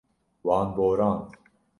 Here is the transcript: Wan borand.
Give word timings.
Wan 0.45 0.67
borand. 0.77 1.29